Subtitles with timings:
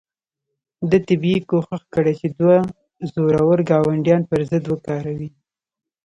[0.89, 2.57] ده طبیعي کوښښ کړی چې دوه
[3.11, 5.29] زورور ګاونډیان پر ضد وکاروي.